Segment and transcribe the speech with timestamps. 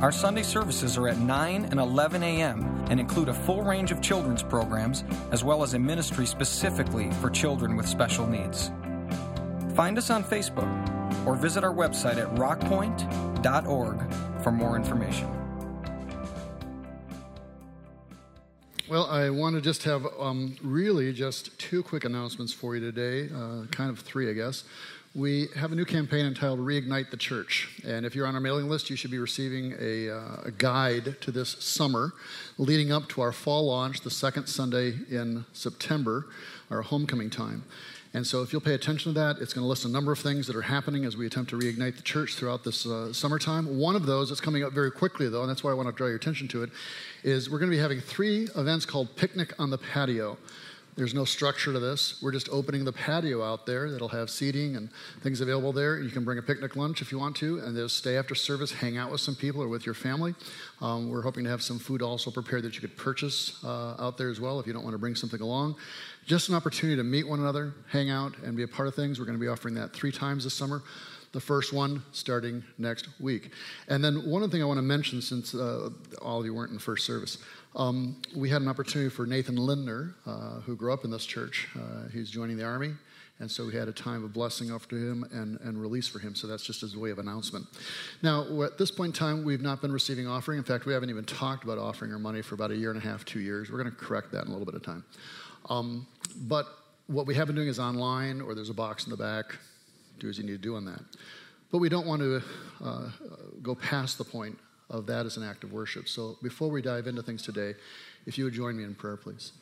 [0.00, 2.86] Our Sunday services are at 9 and 11 a.m.
[2.88, 7.28] and include a full range of children's programs as well as a ministry specifically for
[7.28, 8.70] children with special needs.
[9.74, 15.28] Find us on Facebook or visit our website at rockpoint.org for more information.
[18.88, 23.32] Well, I want to just have um, really just two quick announcements for you today,
[23.32, 24.64] uh, kind of three, I guess.
[25.14, 27.80] We have a new campaign entitled Reignite the Church.
[27.84, 31.20] And if you're on our mailing list, you should be receiving a, uh, a, guide
[31.22, 32.12] to this summer
[32.58, 36.26] leading up to our fall launch, the second Sunday in September,
[36.70, 37.64] our homecoming time.
[38.14, 40.20] And so, if you'll pay attention to that, it's going to list a number of
[40.20, 43.78] things that are happening as we attempt to reignite the church throughout this uh, summertime.
[43.78, 45.92] One of those that's coming up very quickly, though, and that's why I want to
[45.92, 46.70] draw your attention to it,
[47.24, 50.38] is we're going to be having three events called Picnic on the Patio.
[50.96, 52.20] There's no structure to this.
[52.20, 54.90] We're just opening the patio out there that'll have seating and
[55.22, 56.00] things available there.
[56.00, 58.72] You can bring a picnic lunch if you want to, and just stay after service,
[58.72, 60.34] hang out with some people or with your family.
[60.80, 64.18] Um, we're hoping to have some food also prepared that you could purchase uh, out
[64.18, 65.76] there as well if you don't want to bring something along.
[66.26, 69.18] Just an opportunity to meet one another, hang out, and be a part of things.
[69.18, 70.82] We're going to be offering that three times this summer
[71.32, 73.52] the first one starting next week.
[73.88, 76.72] And then one other thing I want to mention, since uh, all of you weren't
[76.72, 77.38] in first service,
[77.76, 81.68] um, we had an opportunity for Nathan Lindner, uh, who grew up in this church.
[81.76, 82.94] Uh, he's joining the Army,
[83.38, 86.34] and so we had a time of blessing after him and, and release for him.
[86.34, 87.66] So that's just as a way of announcement.
[88.22, 90.58] Now, at this point in time, we've not been receiving offering.
[90.58, 92.98] In fact, we haven't even talked about offering our money for about a year and
[92.98, 93.70] a half, two years.
[93.70, 95.04] We're going to correct that in a little bit of time.
[95.68, 96.06] Um,
[96.42, 96.66] but
[97.06, 99.56] what we have been doing is online, or there's a box in the back.
[100.18, 101.00] Do as you need to do on that.
[101.70, 102.42] But we don't want to
[102.82, 103.10] uh,
[103.62, 104.58] go past the point
[104.90, 106.08] of that as an act of worship.
[106.08, 107.74] So before we dive into things today,
[108.26, 109.52] if you would join me in prayer, please.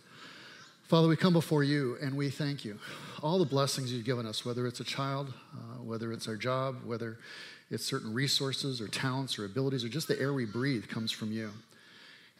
[0.88, 2.78] Father, we come before you and we thank you.
[3.22, 6.76] All the blessings you've given us, whether it's a child, uh, whether it's our job,
[6.84, 7.18] whether
[7.70, 11.30] it's certain resources or talents or abilities or just the air we breathe, comes from
[11.30, 11.50] you.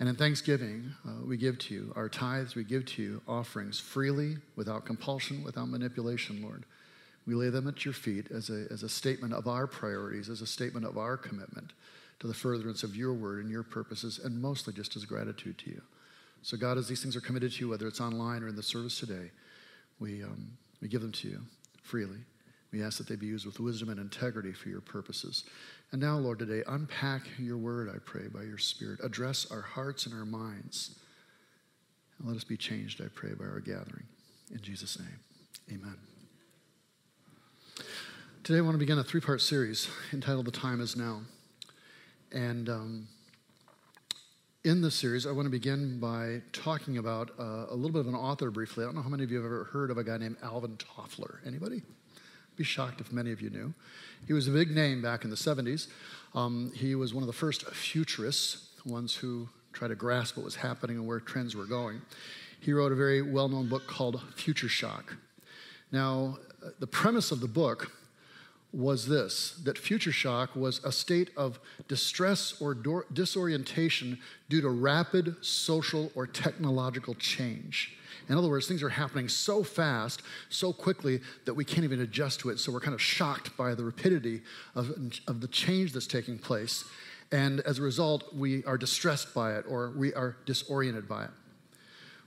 [0.00, 3.78] And in thanksgiving, uh, we give to you our tithes, we give to you offerings
[3.78, 6.64] freely, without compulsion, without manipulation, Lord.
[7.26, 10.40] We lay them at your feet as a, as a statement of our priorities, as
[10.40, 11.72] a statement of our commitment
[12.20, 15.70] to the furtherance of your word and your purposes, and mostly just as gratitude to
[15.70, 15.82] you.
[16.42, 18.62] So, God, as these things are committed to you, whether it's online or in the
[18.62, 19.30] service today,
[19.98, 21.40] we, um, we give them to you
[21.82, 22.18] freely.
[22.72, 25.44] We ask that they be used with wisdom and integrity for your purposes.
[25.90, 29.00] And now, Lord, today, unpack your word, I pray, by your Spirit.
[29.02, 30.98] Address our hearts and our minds.
[32.18, 34.04] And let us be changed, I pray, by our gathering.
[34.52, 35.18] In Jesus' name,
[35.72, 35.96] amen.
[38.42, 41.22] Today, I want to begin a three part series entitled The Time Is Now.
[42.32, 43.08] And um,
[44.64, 48.08] in this series, I want to begin by talking about uh, a little bit of
[48.08, 48.84] an author briefly.
[48.84, 50.76] I don't know how many of you have ever heard of a guy named Alvin
[50.76, 51.38] Toffler.
[51.46, 51.82] Anybody?
[52.56, 53.72] Be shocked if many of you knew.
[54.26, 55.88] He was a big name back in the 70s.
[56.34, 60.56] Um, he was one of the first futurists, ones who try to grasp what was
[60.56, 62.02] happening and where trends were going.
[62.60, 65.16] He wrote a very well known book called Future Shock.
[65.92, 66.38] Now,
[66.78, 67.92] the premise of the book
[68.72, 71.58] was this that future shock was a state of
[71.88, 72.74] distress or
[73.12, 74.18] disorientation
[74.48, 77.96] due to rapid social or technological change.
[78.28, 82.40] In other words, things are happening so fast, so quickly, that we can't even adjust
[82.40, 82.58] to it.
[82.58, 84.42] So we're kind of shocked by the rapidity
[84.74, 84.90] of,
[85.26, 86.84] of the change that's taking place.
[87.32, 91.30] And as a result, we are distressed by it or we are disoriented by it.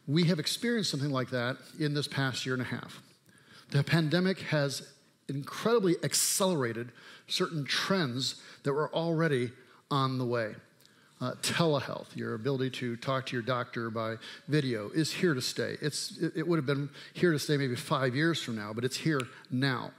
[0.07, 3.01] We have experienced something like that in this past year and a half.
[3.69, 4.91] The pandemic has
[5.27, 6.91] incredibly accelerated
[7.27, 9.51] certain trends that were already
[9.89, 10.55] on the way.
[11.19, 14.15] Uh, telehealth, your ability to talk to your doctor by
[14.47, 15.77] video, is here to stay.
[15.79, 18.97] It's, it, would have been here to stay maybe five years from now, but it's
[18.97, 19.91] here now.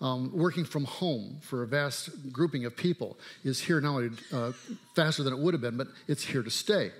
[0.00, 4.52] Um, working from home for a vast grouping of people is here now uh,
[4.94, 6.92] faster than it would have been, but it's here to stay.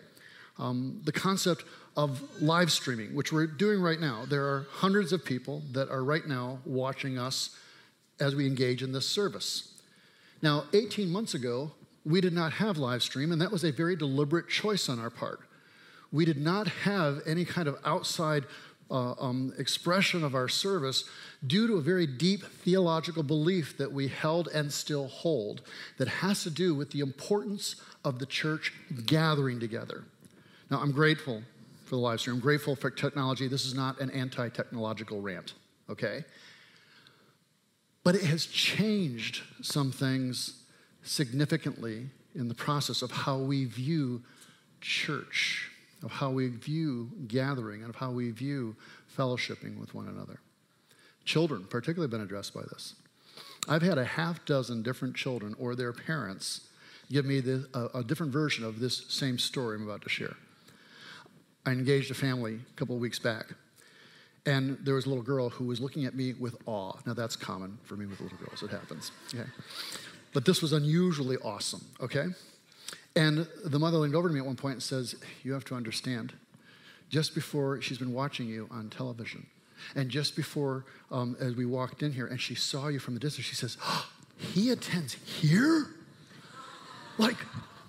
[0.58, 1.64] Um, the concept
[1.96, 4.24] of live streaming, which we're doing right now.
[4.28, 7.56] There are hundreds of people that are right now watching us
[8.20, 9.74] as we engage in this service.
[10.40, 11.72] Now, 18 months ago,
[12.04, 15.10] we did not have live stream, and that was a very deliberate choice on our
[15.10, 15.40] part.
[16.10, 18.44] We did not have any kind of outside
[18.90, 21.04] uh, um, expression of our service
[21.46, 25.62] due to a very deep theological belief that we held and still hold
[25.96, 28.72] that has to do with the importance of the church
[29.06, 30.04] gathering together.
[30.72, 31.42] Now, I'm grateful
[31.84, 32.36] for the live stream.
[32.36, 33.46] I'm grateful for technology.
[33.46, 35.52] This is not an anti technological rant,
[35.90, 36.24] okay?
[38.04, 40.62] But it has changed some things
[41.02, 44.22] significantly in the process of how we view
[44.80, 45.70] church,
[46.02, 48.74] of how we view gathering, and of how we view
[49.14, 50.40] fellowshipping with one another.
[51.26, 52.94] Children, particularly, have been addressed by this.
[53.68, 56.68] I've had a half dozen different children or their parents
[57.10, 60.34] give me the, a, a different version of this same story I'm about to share.
[61.64, 63.46] I engaged a family a couple of weeks back,
[64.46, 66.94] and there was a little girl who was looking at me with awe.
[67.06, 69.12] Now, that's common for me with little girls, it happens.
[69.32, 69.48] Okay?
[70.32, 72.26] But this was unusually awesome, okay?
[73.14, 75.74] And the mother leaned over to me at one point and says, You have to
[75.74, 76.32] understand,
[77.10, 79.46] just before she's been watching you on television,
[79.94, 83.20] and just before, um, as we walked in here, and she saw you from the
[83.20, 85.86] distance, she says, oh, He attends here?
[87.18, 87.36] Like,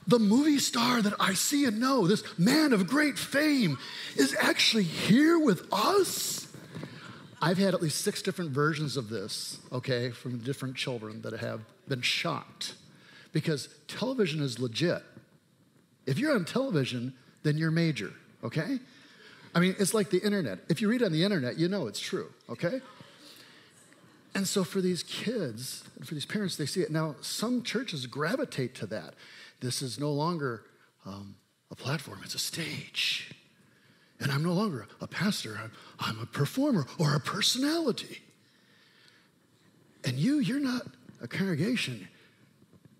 [0.08, 3.78] the movie star that I see and know, this man of great fame,
[4.16, 6.48] is actually here with us?
[7.42, 11.62] I've had at least six different versions of this, okay, from different children that have
[11.88, 12.76] been shocked
[13.34, 15.04] because television is legit.
[16.06, 17.14] If you're on television,
[17.44, 18.14] then you're major,
[18.44, 18.80] okay?
[19.54, 20.60] I mean, it's like the internet.
[20.70, 22.82] If you read on the internet, you know it's true, okay?
[24.36, 26.92] And so for these kids, and for these parents, they see it.
[26.92, 29.14] Now, some churches gravitate to that.
[29.64, 30.66] This is no longer
[31.06, 31.36] um,
[31.72, 33.34] a platform, it's a stage.
[34.20, 38.20] And I'm no longer a pastor, I'm, I'm a performer or a personality.
[40.04, 40.82] And you, you're not
[41.22, 42.10] a congregation,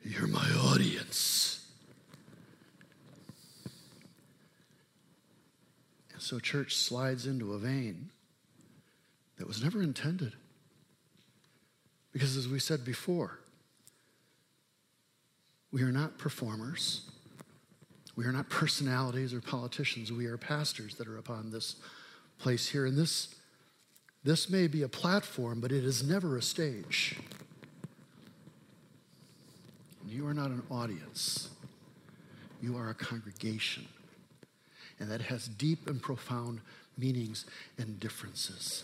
[0.04, 1.68] you're my audience.
[6.14, 8.10] And so church slides into a vein
[9.36, 10.32] that was never intended.
[12.14, 13.43] Because as we said before,
[15.74, 17.10] we are not performers.
[18.16, 20.12] We are not personalities or politicians.
[20.12, 21.78] We are pastors that are upon this
[22.38, 22.86] place here.
[22.86, 23.34] And this,
[24.24, 27.18] this may be a platform, but it is never a stage.
[30.08, 31.50] You are not an audience,
[32.62, 33.88] you are a congregation.
[35.00, 36.62] And that has deep and profound
[37.00, 37.46] meanings
[37.80, 38.84] and differences.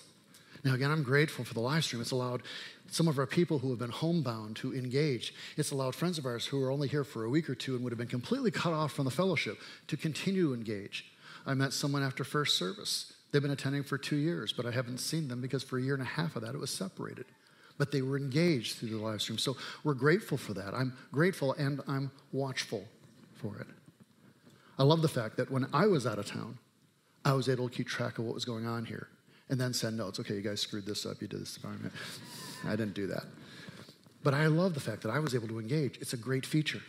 [0.64, 2.02] Now, again, I'm grateful for the live stream.
[2.02, 2.44] It's allowed
[2.92, 5.34] some of our people who have been homebound to engage.
[5.58, 7.84] It's allowed friends of ours who are only here for a week or two and
[7.84, 9.58] would have been completely cut off from the fellowship
[9.88, 11.06] to continue to engage.
[11.46, 13.14] I met someone after first service.
[13.32, 15.94] They've been attending for two years, but I haven't seen them because for a year
[15.94, 17.26] and a half of that it was separated.
[17.78, 19.38] But they were engaged through the live stream.
[19.38, 20.74] So we're grateful for that.
[20.74, 22.84] I'm grateful and I'm watchful
[23.36, 23.68] for it.
[24.78, 26.58] I love the fact that when I was out of town,
[27.24, 29.08] I was able to keep track of what was going on here
[29.50, 30.20] and then send notes.
[30.20, 31.22] Okay, you guys screwed this up.
[31.22, 31.60] You did this.
[32.66, 33.24] I didn't do that.
[34.24, 35.98] But I love the fact that I was able to engage.
[35.98, 36.82] It's a great feature.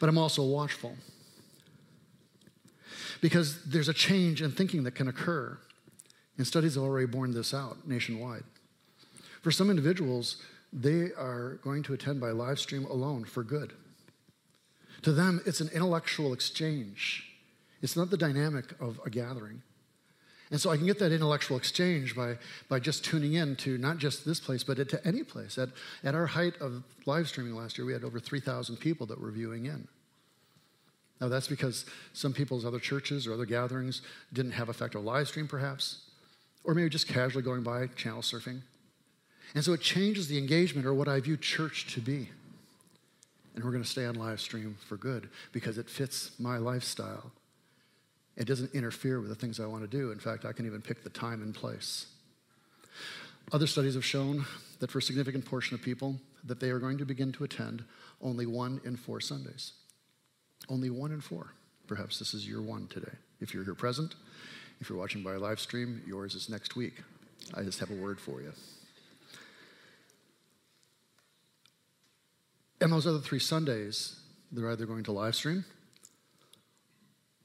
[0.00, 0.96] But I'm also watchful
[3.20, 5.58] because there's a change in thinking that can occur.
[6.38, 8.44] And studies have already borne this out nationwide.
[9.42, 10.36] For some individuals,
[10.72, 13.74] they are going to attend by live stream alone for good.
[15.02, 17.28] To them, it's an intellectual exchange.
[17.82, 19.62] It's not the dynamic of a gathering.
[20.52, 22.36] And so I can get that intellectual exchange by,
[22.68, 25.56] by just tuning in to not just this place, but to any place.
[25.56, 25.70] At,
[26.04, 29.30] at our height of live streaming last year, we had over 3,000 people that were
[29.30, 29.88] viewing in.
[31.22, 34.02] Now, that's because some people's other churches or other gatherings
[34.34, 36.02] didn't have effective live stream, perhaps,
[36.64, 38.60] or maybe just casually going by, channel surfing.
[39.54, 42.28] And so it changes the engagement or what I view church to be.
[43.54, 47.32] And we're going to stay on live stream for good because it fits my lifestyle
[48.36, 50.10] it doesn't interfere with the things I want to do.
[50.10, 52.06] In fact, I can even pick the time and place.
[53.52, 54.46] Other studies have shown
[54.80, 57.84] that for a significant portion of people, that they are going to begin to attend
[58.22, 59.72] only one in four Sundays.
[60.68, 61.52] Only one in four.
[61.86, 63.12] Perhaps this is your one today.
[63.40, 64.14] If you're here present,
[64.80, 67.02] if you're watching by live stream, yours is next week.
[67.54, 68.52] I just have a word for you.
[72.80, 74.18] And those other three Sundays,
[74.50, 75.64] they're either going to live stream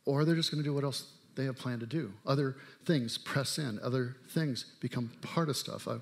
[0.08, 2.12] or they're just going to do what else they have planned to do.
[2.26, 5.88] Other things press in, other things become part of stuff.
[5.88, 5.98] I,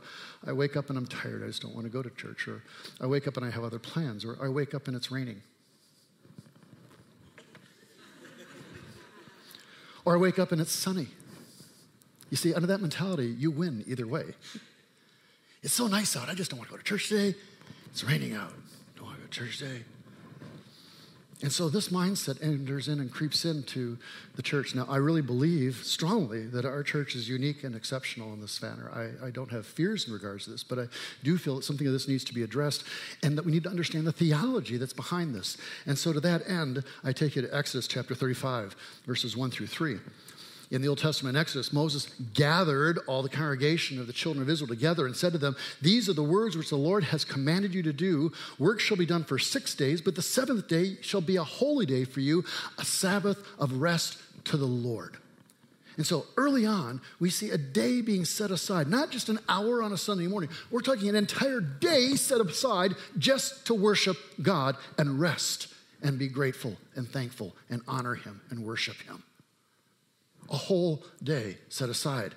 [0.47, 2.47] I wake up and I'm tired, I just don't want to go to church.
[2.47, 2.63] Or
[3.01, 4.23] I wake up and I have other plans.
[4.23, 5.41] Or I wake up and it's raining.
[10.05, 11.07] or I wake up and it's sunny.
[12.29, 14.35] You see, under that mentality, you win either way.
[15.63, 17.35] It's so nice out, I just don't want to go to church today.
[17.87, 18.53] It's raining out.
[18.95, 19.83] Don't want to go to church today.
[21.41, 23.97] And so this mindset enters in and creeps into
[24.35, 24.73] the church.
[24.73, 28.89] Now, I really believe strongly that our church is unique and exceptional in this manner.
[28.93, 30.87] I, I, don't have fears in regards to this, but I
[31.23, 32.85] do feel that something of this needs to be addressed
[33.21, 35.57] and that we need to understand the theology that's behind this.
[35.85, 38.75] And so, to that end, I take you to Exodus chapter 35,
[39.05, 39.99] verses 1 through 3
[40.75, 44.67] in the Old Testament Exodus, Moses gathered all the congregation of the children of Israel
[44.67, 47.81] together and said to them, These are the words which the Lord has commanded you
[47.83, 48.33] to do.
[48.59, 51.85] Work shall be done for six days, but the seventh day shall be a holy
[51.85, 52.43] day for you,
[52.77, 55.17] a Sabbath of rest to the Lord.
[55.95, 59.81] And so early on, we see a day being set aside, not just an hour
[59.81, 60.49] on a Sunday morning.
[60.69, 65.69] We're talking an entire day set aside just to worship God and rest
[66.03, 69.23] and be grateful and thankful and honor Him and worship Him
[70.49, 72.35] a whole day set aside.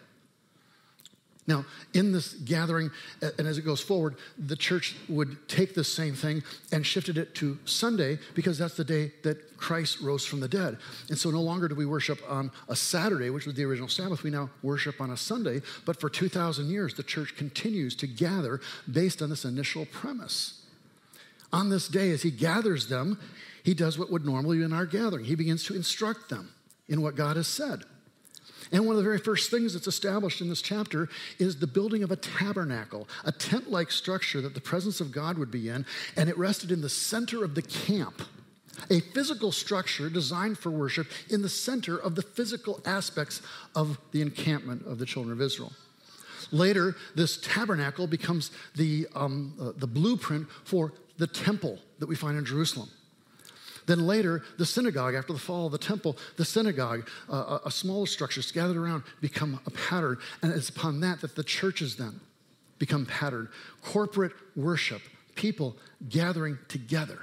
[1.48, 2.90] Now, in this gathering,
[3.22, 7.34] and as it goes forward, the church would take the same thing and shifted it
[7.36, 10.76] to Sunday because that's the day that Christ rose from the dead.
[11.08, 14.22] And so no longer do we worship on a Saturday, which was the original Sabbath.
[14.22, 15.62] We now worship on a Sunday.
[15.86, 18.60] But for 2,000 years, the church continues to gather
[18.92, 20.66] based on this initial premise.
[21.50, 23.18] On this day, as he gathers them,
[23.62, 25.24] he does what would normally be in our gathering.
[25.24, 26.52] He begins to instruct them
[26.88, 27.84] in what God has said.
[28.72, 31.08] And one of the very first things that's established in this chapter
[31.38, 35.38] is the building of a tabernacle, a tent like structure that the presence of God
[35.38, 38.22] would be in, and it rested in the center of the camp.
[38.90, 43.42] A physical structure designed for worship in the center of the physical aspects
[43.74, 45.72] of the encampment of the children of Israel.
[46.52, 52.38] Later, this tabernacle becomes the, um, uh, the blueprint for the temple that we find
[52.38, 52.88] in Jerusalem.
[53.88, 57.70] Then later, the synagogue, after the fall of the temple, the synagogue, uh, a, a
[57.70, 60.18] smaller structure gathered around, become a pattern.
[60.42, 62.20] And it's upon that that the churches then
[62.78, 63.48] become patterned.
[63.82, 65.00] Corporate worship,
[65.36, 65.74] people
[66.06, 67.18] gathering together.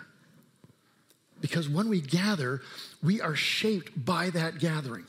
[1.40, 2.62] Because when we gather,
[3.04, 5.06] we are shaped by that gathering.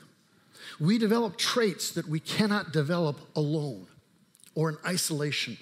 [0.79, 3.87] We develop traits that we cannot develop alone
[4.53, 5.57] or in isolation.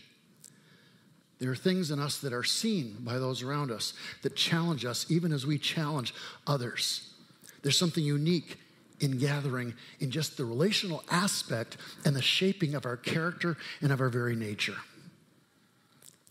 [1.39, 5.05] There are things in us that are seen by those around us that challenge us,
[5.09, 6.13] even as we challenge
[6.47, 7.13] others.
[7.61, 8.57] There's something unique
[8.99, 13.99] in gathering in just the relational aspect and the shaping of our character and of
[13.99, 14.77] our very nature.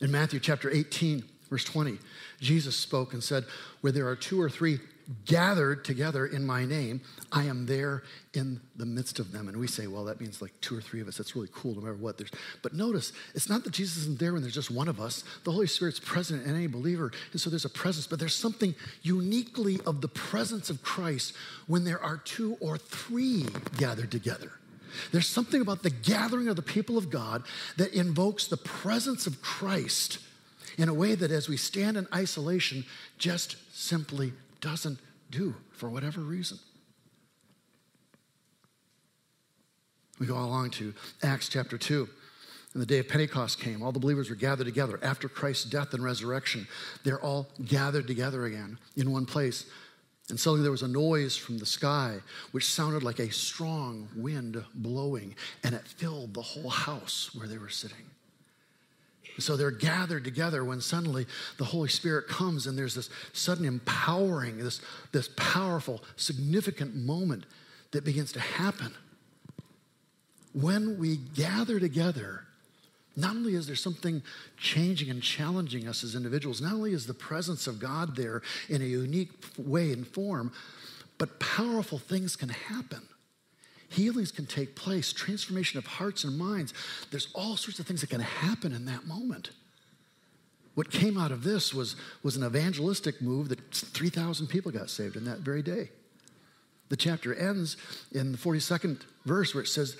[0.00, 1.98] In Matthew chapter 18, verse 20,
[2.40, 3.44] Jesus spoke and said,
[3.80, 4.80] Where there are two or three
[5.26, 9.48] gathered together in my name, I am there in the midst of them.
[9.48, 11.18] And we say, well, that means like two or three of us.
[11.18, 12.18] That's really cool no matter what.
[12.18, 12.30] There's,
[12.62, 15.24] but notice, it's not that Jesus isn't there when there's just one of us.
[15.44, 17.12] The Holy Spirit's present in any believer.
[17.32, 21.34] And so there's a presence, but there's something uniquely of the presence of Christ
[21.66, 23.46] when there are two or three
[23.76, 24.52] gathered together.
[25.12, 27.42] There's something about the gathering of the people of God
[27.76, 30.18] that invokes the presence of Christ
[30.78, 32.84] in a way that as we stand in isolation,
[33.18, 34.32] just simply
[34.64, 34.98] doesn't
[35.30, 36.58] do for whatever reason.
[40.18, 42.08] We go along to Acts chapter 2.
[42.72, 43.82] And the day of Pentecost came.
[43.82, 46.66] All the believers were gathered together after Christ's death and resurrection.
[47.04, 49.66] They're all gathered together again in one place.
[50.30, 52.18] And suddenly there was a noise from the sky,
[52.52, 57.58] which sounded like a strong wind blowing, and it filled the whole house where they
[57.58, 58.06] were sitting.
[59.38, 61.26] So they're gathered together when suddenly
[61.58, 64.80] the Holy Spirit comes and there's this sudden empowering, this,
[65.12, 67.44] this powerful, significant moment
[67.90, 68.94] that begins to happen.
[70.52, 72.44] When we gather together,
[73.16, 74.22] not only is there something
[74.56, 78.82] changing and challenging us as individuals, not only is the presence of God there in
[78.82, 80.52] a unique way and form,
[81.18, 83.02] but powerful things can happen.
[83.88, 86.74] Healings can take place, transformation of hearts and minds.
[87.10, 89.50] There's all sorts of things that can happen in that moment.
[90.74, 95.16] What came out of this was, was an evangelistic move that 3,000 people got saved
[95.16, 95.90] in that very day.
[96.88, 97.76] The chapter ends
[98.12, 99.96] in the 42nd verse where it says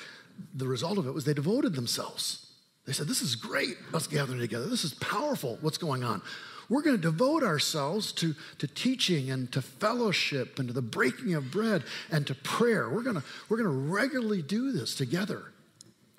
[0.54, 2.52] the result of it was they devoted themselves.
[2.86, 4.66] They said, This is great, us gathering together.
[4.66, 6.20] This is powerful, what's going on.
[6.68, 11.35] We're going to devote ourselves to, to teaching and to fellowship and to the breaking
[11.35, 12.88] of bread and to prayer.
[12.88, 15.52] We're going to, we're going to regularly do this together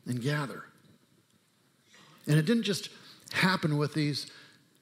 [0.05, 0.63] and gather.
[2.27, 2.89] And it didn't just
[3.31, 4.27] happen with these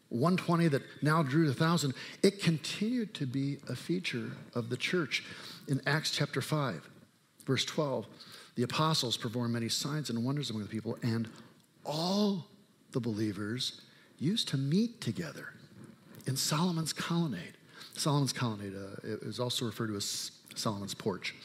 [0.09, 1.93] 120 that now drew the 1,000.
[2.21, 5.23] It continued to be a feature of the church.
[5.67, 6.87] In Acts chapter 5,
[7.45, 8.05] verse 12,
[8.55, 11.27] the apostles performed many signs and wonders among the people, and
[11.83, 12.45] all
[12.91, 13.81] the believers
[14.19, 15.52] used to meet together
[16.25, 17.57] in Solomon's colonnade.
[17.95, 21.35] Solomon's colonnade uh, is also referred to as Solomon's porch.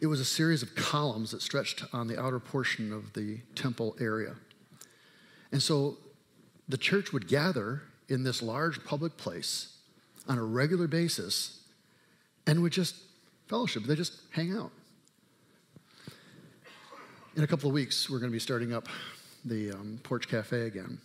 [0.00, 3.96] It was a series of columns that stretched on the outer portion of the temple
[4.00, 4.34] area.
[5.52, 5.98] And so
[6.68, 9.76] the church would gather in this large public place
[10.28, 11.60] on a regular basis
[12.46, 12.96] and would just
[13.48, 13.84] fellowship.
[13.84, 14.70] They just hang out.
[17.36, 18.88] In a couple of weeks, we're going to be starting up
[19.44, 20.98] the um, Porch Cafe again.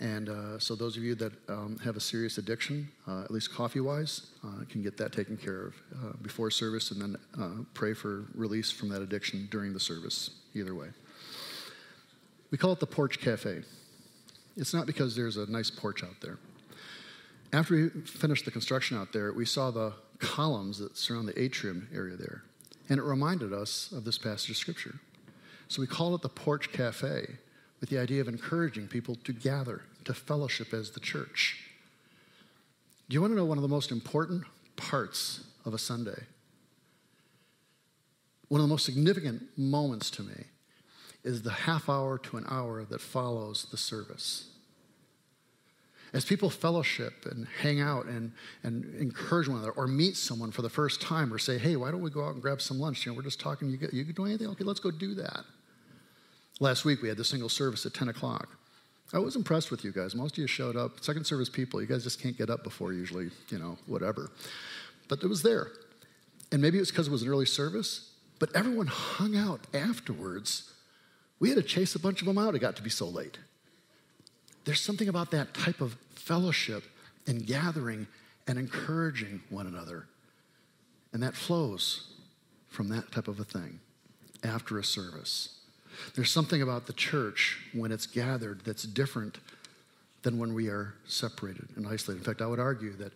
[0.00, 3.52] And uh, so, those of you that um, have a serious addiction, uh, at least
[3.52, 7.62] coffee wise, uh, can get that taken care of uh, before service and then uh,
[7.74, 10.88] pray for release from that addiction during the service, either way.
[12.50, 13.60] We call it the Porch Cafe.
[14.56, 16.38] It's not because there's a nice porch out there.
[17.52, 21.88] After we finished the construction out there, we saw the columns that surround the atrium
[21.94, 22.42] area there.
[22.88, 24.96] And it reminded us of this passage of Scripture.
[25.68, 27.38] So we call it the Porch Cafe
[27.80, 31.64] with the idea of encouraging people to gather, to fellowship as the church.
[33.08, 34.44] Do you want to know one of the most important
[34.76, 36.24] parts of a Sunday?
[38.48, 40.44] One of the most significant moments to me
[41.24, 44.48] is the half hour to an hour that follows the service.
[46.12, 48.32] As people fellowship and hang out and,
[48.64, 51.92] and encourage one another or meet someone for the first time or say, hey, why
[51.92, 53.06] don't we go out and grab some lunch?
[53.06, 54.48] You know, we're just talking, you, get, you do anything?
[54.48, 55.44] Okay, let's go do that.
[56.60, 58.50] Last week we had the single service at 10 o'clock.
[59.12, 60.14] I was impressed with you guys.
[60.14, 61.02] Most of you showed up.
[61.02, 64.30] Second service people, you guys just can't get up before usually, you know, whatever.
[65.08, 65.72] But it was there.
[66.52, 70.72] And maybe it was because it was an early service, but everyone hung out afterwards.
[71.40, 72.54] We had to chase a bunch of them out.
[72.54, 73.38] It got to be so late.
[74.64, 76.84] There's something about that type of fellowship
[77.26, 78.06] and gathering
[78.46, 80.06] and encouraging one another.
[81.12, 82.12] And that flows
[82.68, 83.80] from that type of a thing
[84.44, 85.59] after a service.
[86.14, 89.38] There's something about the church when it's gathered that's different
[90.22, 92.20] than when we are separated and isolated.
[92.20, 93.12] In fact, I would argue that,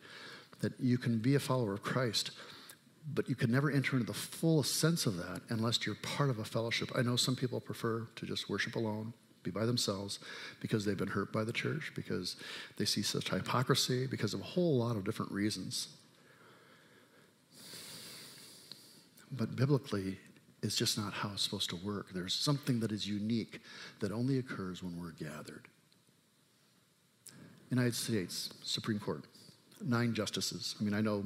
[0.61, 2.31] that you can be a follower of Christ,
[3.12, 6.38] but you can never enter into the full sense of that unless you're part of
[6.38, 6.91] a fellowship.
[6.95, 9.12] I know some people prefer to just worship alone,
[9.43, 10.19] be by themselves,
[10.61, 12.37] because they've been hurt by the church, because
[12.79, 15.88] they see such hypocrisy, because of a whole lot of different reasons.
[19.31, 20.19] But biblically,
[20.64, 22.06] it's just not how it's supposed to work.
[22.14, 23.61] There's something that is unique
[24.00, 25.68] that only occurs when we're gathered.
[27.71, 29.25] United States Supreme Court,
[29.85, 30.75] nine justices.
[30.80, 31.25] I mean, I know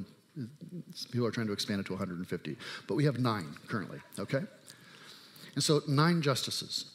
[1.09, 4.41] people are trying to expand it to 150, but we have nine currently, okay?
[5.55, 6.91] And so, nine justices.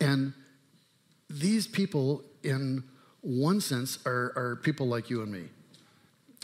[0.00, 0.32] And
[1.28, 2.84] these people, in
[3.20, 5.48] one sense, are, are people like you and me.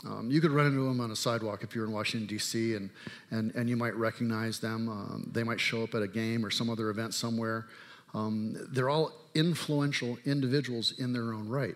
[0.05, 2.89] Um, you could run into them on a sidewalk if you're in Washington, D.C., and,
[3.29, 4.89] and, and you might recognize them.
[4.89, 7.67] Um, they might show up at a game or some other event somewhere.
[8.13, 11.75] Um, they're all influential individuals in their own right.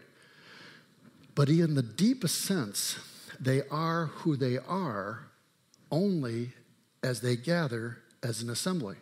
[1.36, 2.98] But in the deepest sense,
[3.40, 5.28] they are who they are
[5.92, 6.54] only
[7.04, 8.96] as they gather as an assembly.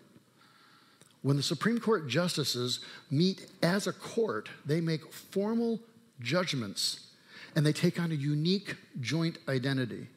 [1.21, 5.79] When the Supreme Court justices meet as a court, they make formal
[6.19, 7.07] judgments
[7.55, 10.07] and they take on a unique joint identity.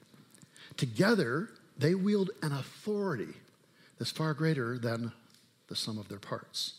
[0.76, 3.34] Together, they wield an authority
[3.98, 5.12] that's far greater than
[5.68, 6.74] the sum of their parts.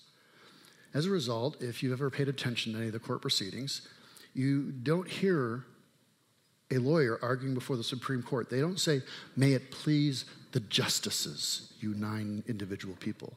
[0.93, 3.87] As a result, if you've ever paid attention to any of the court proceedings,
[4.33, 5.65] you don't hear
[6.71, 8.49] a lawyer arguing before the Supreme Court.
[8.49, 9.01] They don't say,
[9.35, 13.33] May it please the justices, you nine individual people.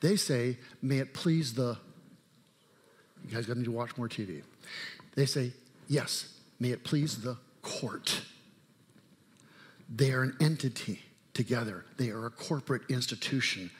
[0.00, 1.78] They say, May it please the.
[3.24, 4.42] You guys got to watch more TV.
[5.14, 5.52] They say,
[5.88, 8.22] Yes, May it please the court.
[9.94, 11.00] They are an entity
[11.34, 13.70] together, they are a corporate institution.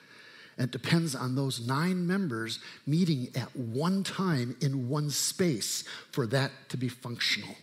[0.59, 6.27] And it depends on those nine members meeting at one time in one space for
[6.29, 7.55] that to be functional.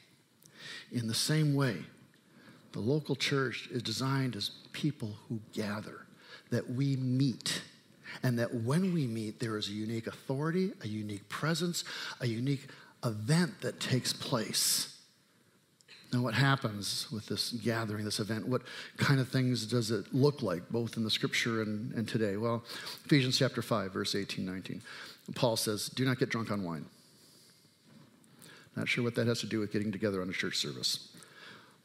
[0.92, 1.78] In the same way,
[2.72, 6.06] the local church is designed as people who gather,
[6.52, 7.62] that we meet,
[8.22, 11.84] and that when we meet, there is a unique authority, a unique presence,
[12.20, 12.68] a unique
[13.04, 14.93] event that takes place.
[16.14, 18.48] Now, what happens with this gathering, this event?
[18.48, 18.62] What
[18.98, 22.38] kind of things does it look like, both in the scripture and, and today?
[22.38, 22.64] Well,
[23.06, 24.82] Ephesians chapter 5, verse 18, 19.
[25.34, 26.86] Paul says, Do not get drunk on wine.
[28.76, 31.10] Not sure what that has to do with getting together on a church service.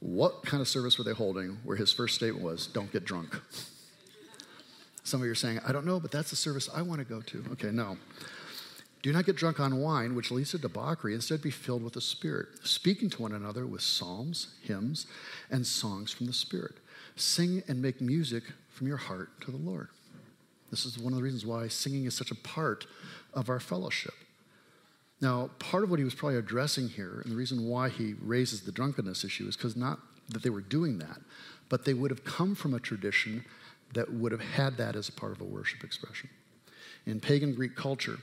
[0.01, 3.41] What kind of service were they holding where his first statement was, Don't get drunk?
[5.05, 7.05] Some of you are saying, I don't know, but that's the service I want to
[7.07, 7.45] go to.
[7.53, 7.97] Okay, no.
[9.03, 11.15] Do not get drunk on wine, which leads to debauchery.
[11.15, 15.07] Instead, be filled with the Spirit, speaking to one another with psalms, hymns,
[15.51, 16.75] and songs from the Spirit.
[17.15, 19.89] Sing and make music from your heart to the Lord.
[20.71, 22.87] This is one of the reasons why singing is such a part
[23.33, 24.15] of our fellowship.
[25.21, 28.63] Now, part of what he was probably addressing here, and the reason why he raises
[28.63, 31.19] the drunkenness issue, is because not that they were doing that,
[31.69, 33.45] but they would have come from a tradition
[33.95, 36.29] that would have had that as a part of a worship expression.
[37.07, 38.19] In pagan Greek culture,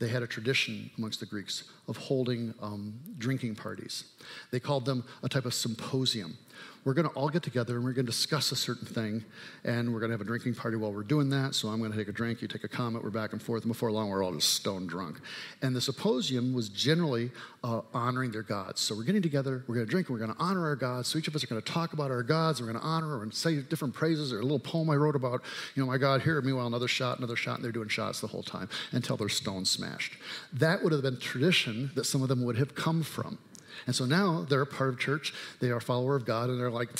[0.00, 4.04] they had a tradition amongst the Greeks of holding um, drinking parties.
[4.50, 6.36] They called them a type of symposium
[6.84, 9.24] we're going to all get together and we're going to discuss a certain thing,
[9.64, 11.54] and we're going to have a drinking party while we're doing that.
[11.54, 13.62] So I'm going to take a drink, you take a comment, we're back and forth,
[13.64, 15.20] and before long, we're all just stone drunk.
[15.62, 17.30] And the symposium was generally
[17.62, 18.80] uh, honoring their gods.
[18.80, 21.08] So we're getting together, we're going to drink, and we're going to honor our gods.
[21.08, 22.88] So each of us are going to talk about our gods, and we're going to
[22.88, 25.42] honor and say different praises, or a little poem I wrote about,
[25.74, 26.40] you know, my God here.
[26.40, 29.64] Meanwhile, another shot, another shot, and they're doing shots the whole time until they're stone
[29.64, 30.16] smashed.
[30.52, 33.38] That would have been tradition that some of them would have come from.
[33.86, 36.60] And so now they're a part of church, they are a follower of God, and
[36.60, 36.90] they're like,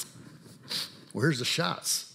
[1.12, 2.14] where's the shots?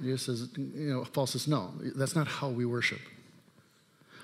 [0.00, 3.00] Jesus says, you know, Paul says, no, that's not how we worship.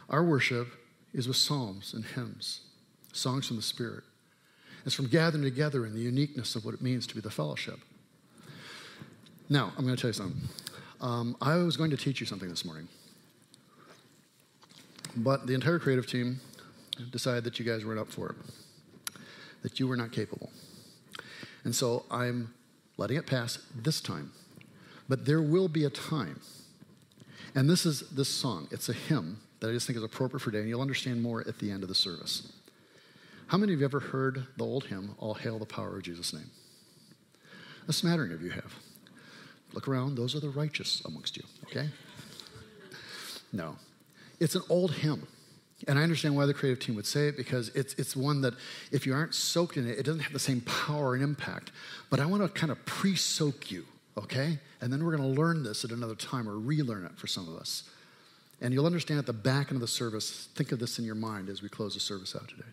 [0.09, 0.69] Our worship
[1.13, 2.63] is with psalms and hymns,
[3.13, 4.05] songs from the Spirit.
[4.85, 7.79] It's from gathering together in the uniqueness of what it means to be the fellowship.
[9.51, 10.41] Now, I'm going to tell you something.
[11.01, 12.89] Um, I was going to teach you something this morning,
[15.17, 16.41] but the entire creative team
[17.11, 18.37] decided that you guys weren't up for it
[19.63, 20.51] that you were not capable.
[21.65, 22.55] And so I'm
[22.97, 24.33] letting it pass this time.
[25.09, 26.41] But there will be a time.
[27.55, 28.69] And this is this song.
[28.71, 31.41] It's a hymn that I just think is appropriate for today, and you'll understand more
[31.49, 32.53] at the end of the service.
[33.49, 36.33] How many of you ever heard the old hymn, All Hail the Power of Jesus'
[36.33, 36.51] Name?
[37.89, 38.75] A smattering of you have.
[39.73, 41.89] Look around, those are the righteous amongst you, okay?
[43.53, 43.77] No.
[44.39, 45.27] It's an old hymn.
[45.87, 48.55] And I understand why the creative team would say it because it's, it's one that
[48.91, 51.71] if you aren't soaked in it, it doesn't have the same power and impact.
[52.11, 53.85] But I want to kind of pre soak you,
[54.17, 54.59] okay?
[54.81, 57.49] And then we're going to learn this at another time or relearn it for some
[57.49, 57.85] of us.
[58.61, 61.15] And you'll understand at the back end of the service, think of this in your
[61.15, 62.69] mind as we close the service out today.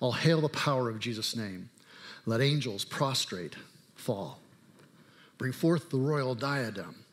[0.00, 1.70] All hail the power of Jesus' name.
[2.26, 3.54] Let angels prostrate,
[3.94, 4.40] fall.
[5.38, 7.04] Bring forth the royal diadem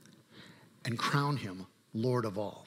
[0.85, 2.65] and crown him Lord of all.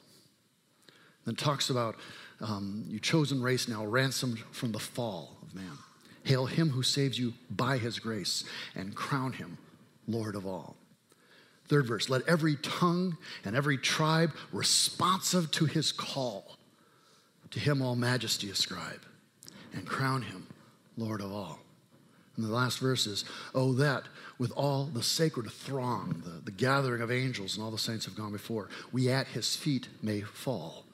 [1.25, 1.95] Then talks about
[2.39, 5.77] um, you chosen race now ransomed from the fall of man.
[6.23, 8.43] Hail him who saves you by his grace
[8.75, 9.57] and crown him
[10.07, 10.75] Lord of all.
[11.67, 16.57] Third verse, let every tongue and every tribe responsive to his call,
[17.51, 19.01] to him all majesty ascribe
[19.73, 20.47] and crown him
[20.97, 21.59] Lord of all.
[22.35, 24.03] And the last verse is, Oh, that
[24.37, 28.15] with all the sacred throng, the, the gathering of angels and all the saints have
[28.15, 30.85] gone before, we at his feet may fall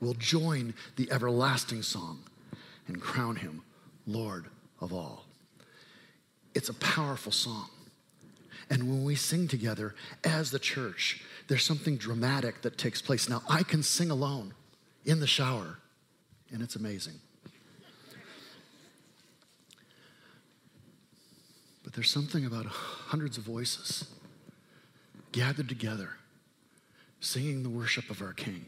[0.00, 2.22] will join the everlasting song
[2.86, 3.62] and crown him
[4.06, 4.46] Lord
[4.80, 5.24] of all.
[6.54, 7.68] It's a powerful song.
[8.70, 13.28] And when we sing together as the church, there's something dramatic that takes place.
[13.28, 14.54] Now, I can sing alone
[15.04, 15.78] in the shower,
[16.50, 17.14] and it's amazing.
[21.84, 24.10] But there's something about hundreds of voices
[25.30, 26.14] gathered together,
[27.20, 28.66] singing the worship of our King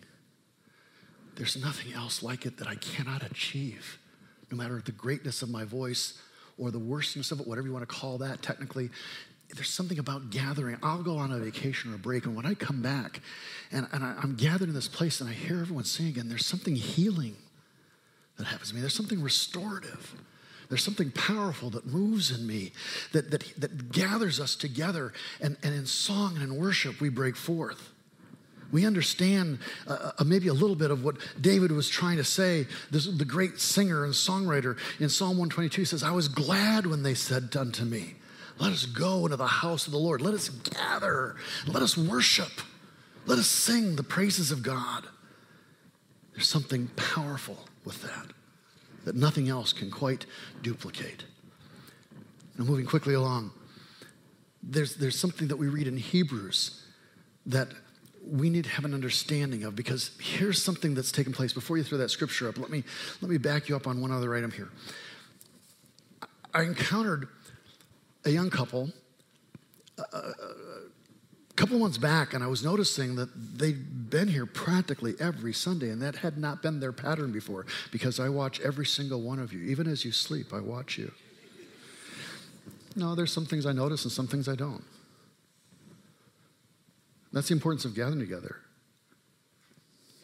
[1.38, 3.98] there's nothing else like it that I cannot achieve,
[4.51, 6.20] no matter the greatness of my voice
[6.59, 8.90] or the worstness of it, whatever you want to call that technically.
[9.55, 10.77] There's something about gathering.
[10.83, 13.20] I'll go on a vacation or a break, and when I come back
[13.70, 16.44] and, and I, am gathered in this place and I hear everyone singing, and there's
[16.44, 17.37] something healing
[18.37, 18.81] that happens to me.
[18.81, 20.14] There's something restorative.
[20.68, 22.72] There's something powerful that moves in me,
[23.12, 27.37] that, that, that gathers us together, and, and in song and in worship, we break
[27.37, 27.92] forth.
[28.70, 32.66] We understand uh, uh, maybe a little bit of what David was trying to say.
[32.90, 37.14] This, the great singer and songwriter in Psalm 122 says, I was glad when they
[37.14, 38.14] said unto me,
[38.59, 40.20] Let us go into the house of the Lord.
[40.20, 41.37] Let us gather.
[41.66, 42.52] Let us worship.
[43.24, 45.07] Let us sing the praises of God.
[46.35, 48.33] There's something powerful with that
[49.09, 50.26] that nothing else can quite
[50.61, 51.24] duplicate.
[52.59, 53.52] Now, moving quickly along,
[54.62, 56.85] there's, there's something that we read in Hebrews
[57.46, 57.68] that
[58.30, 61.52] we need to have an understanding of because here's something that's taken place.
[61.52, 62.84] Before you throw that scripture up let me
[63.20, 64.68] let me back you up on one other item here.
[66.54, 67.28] I encountered
[68.24, 68.90] a young couple
[70.12, 70.34] a, a
[71.56, 76.00] couple months back and i was noticing that they'd been here practically every sunday and
[76.00, 79.60] that had not been their pattern before because i watch every single one of you.
[79.62, 81.10] Even as you sleep i watch you.
[82.94, 84.84] No there's some things i notice and some things i don't
[87.38, 88.57] that's the importance of gathering together.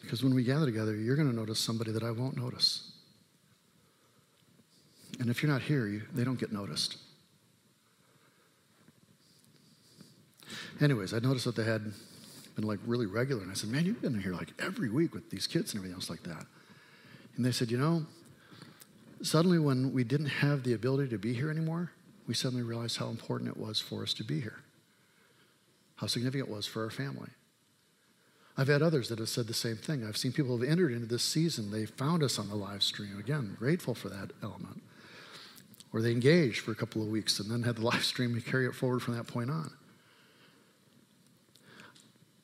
[0.01, 2.91] Because when we gather together, you're going to notice somebody that I won't notice.
[5.21, 6.97] And if you're not here, you, they don't get noticed.
[10.81, 11.93] Anyways, I noticed that they had
[12.57, 13.43] been like really regular.
[13.43, 15.95] And I said, Man, you've been here like every week with these kids and everything
[15.95, 16.45] else like that.
[17.37, 18.05] And they said, You know,
[19.21, 21.93] suddenly when we didn't have the ability to be here anymore,
[22.27, 24.64] we suddenly realized how important it was for us to be here
[25.95, 27.29] how significant it was for our family.
[28.57, 30.05] I've had others that have said the same thing.
[30.05, 31.71] I've seen people who have entered into this season.
[31.71, 33.19] They found us on the live stream.
[33.19, 34.81] Again, grateful for that element.
[35.91, 38.45] Or they engaged for a couple of weeks and then had the live stream and
[38.45, 39.71] carry it forward from that point on.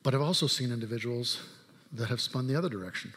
[0.02, 1.40] But I've also seen individuals
[1.92, 3.12] that have spun the other direction.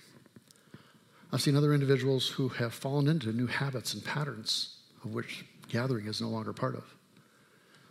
[1.34, 6.08] I've seen other individuals who have fallen into new habits and patterns of which gathering
[6.08, 6.95] is no longer part of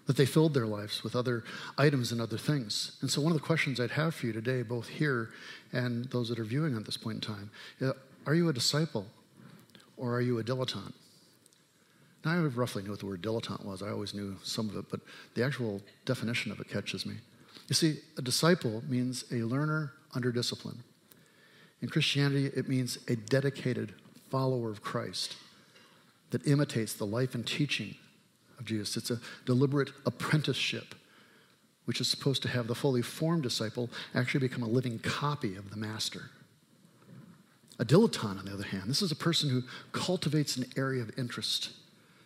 [0.06, 1.44] that they filled their lives with other
[1.78, 2.96] items and other things.
[3.00, 5.30] And so, one of the questions I'd have for you today, both here
[5.72, 7.50] and those that are viewing at this point in time,
[8.26, 9.06] are you a disciple
[9.96, 10.92] or are you a dilettante?
[12.24, 13.82] Now, I roughly knew what the word dilettante was.
[13.82, 15.00] I always knew some of it, but
[15.34, 17.16] the actual definition of it catches me.
[17.68, 20.82] You see, a disciple means a learner under discipline.
[21.82, 23.94] In Christianity, it means a dedicated
[24.30, 25.36] follower of Christ
[26.30, 27.94] that imitates the life and teaching
[28.58, 28.96] of Jesus.
[28.96, 30.94] It's a deliberate apprenticeship,
[31.84, 35.70] which is supposed to have the fully formed disciple actually become a living copy of
[35.70, 36.30] the master.
[37.78, 39.62] A dilettante, on the other hand, this is a person who
[39.92, 41.70] cultivates an area of interest,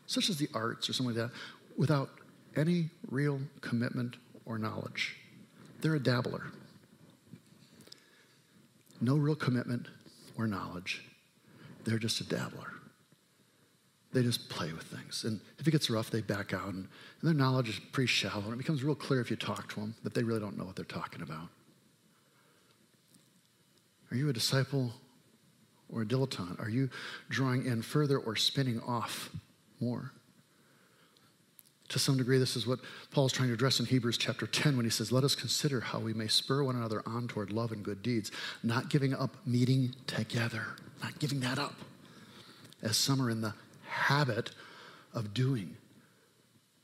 [0.06, 1.36] such as the arts or something like that,
[1.76, 2.10] without
[2.56, 5.16] any real commitment or knowledge.
[5.80, 6.52] They're a dabbler.
[9.00, 9.86] No real commitment
[10.36, 11.04] or knowledge.
[11.84, 12.77] They're just a dabbler
[14.18, 15.24] they just play with things.
[15.24, 16.66] And if it gets rough, they back out.
[16.66, 16.88] And,
[17.20, 18.42] and their knowledge is pretty shallow.
[18.44, 20.64] And it becomes real clear if you talk to them that they really don't know
[20.64, 21.48] what they're talking about.
[24.11, 24.92] Are you a disciple
[25.88, 26.61] or a dilettante?
[26.61, 26.90] Are you
[27.28, 29.31] drawing in further or spinning off
[29.81, 30.11] more?
[31.90, 32.81] To some degree, this is what
[33.12, 36.00] Paul's trying to address in Hebrews chapter 10 when he says, Let us consider how
[36.00, 38.31] we may spur one another on toward love and good deeds,
[38.62, 40.66] not giving up meeting together,
[41.02, 41.74] not giving that up,
[42.83, 43.54] as some are in the
[43.88, 44.51] habit
[45.14, 45.77] of doing.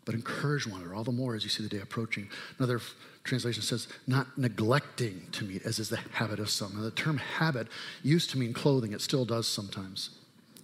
[0.04, 2.28] But encourage one another all the more as you see the day approaching.
[2.58, 2.80] Another
[3.22, 6.76] translation says, not neglecting to meet, as is the habit of some.
[6.76, 7.68] Now, the term habit
[8.02, 8.92] used to mean clothing.
[8.92, 10.10] It still does sometimes,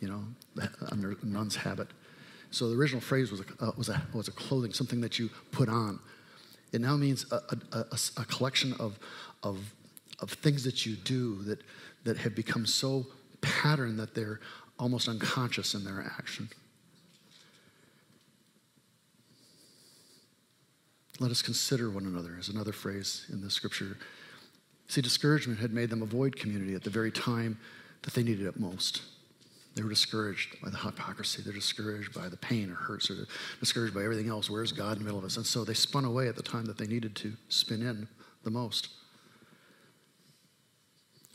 [0.01, 0.25] you know,
[0.93, 1.89] under nun's habit.
[2.51, 5.31] So the original phrase was a, uh, was, a, was a clothing, something that you
[5.53, 6.01] put on.
[6.73, 7.41] It now means a,
[7.73, 7.85] a,
[8.17, 8.99] a, collection of,
[9.43, 9.59] of,
[10.21, 11.63] of things that you do that,
[12.05, 13.07] that have become so
[13.41, 14.41] patterned that they're
[14.81, 16.49] almost unconscious in their action.
[21.21, 23.99] Let us consider one another, is another phrase in the scripture.
[24.89, 27.59] See, discouragement had made them avoid community at the very time
[28.03, 29.03] that they needed it most.
[29.75, 31.43] They were discouraged by the hypocrisy.
[31.43, 33.27] They're discouraged by the pain or hurts, or
[33.61, 34.49] discouraged by everything else.
[34.49, 35.37] Where's God in the middle of us?
[35.37, 38.09] And so they spun away at the time that they needed to spin in
[38.43, 38.89] the most.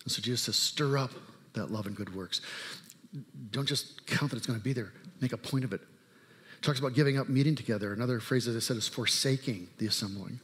[0.03, 1.11] And so Jesus says, stir up
[1.53, 2.41] that love and good works
[3.51, 5.81] don't just count that it's going to be there, make a point of it.
[5.81, 5.87] it.
[6.61, 7.93] Talks about giving up meeting together.
[7.93, 10.39] Another phrase, as I said, is forsaking the assembling.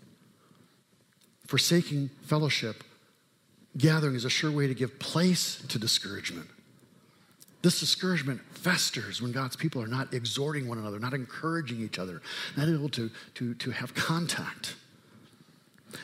[1.48, 2.84] Forsaking fellowship,
[3.78, 6.48] gathering is a sure way to give place to discouragement.
[7.62, 12.22] This discouragement festers when God's people are not exhorting one another, not encouraging each other,
[12.58, 14.76] not able to, to, to have contact.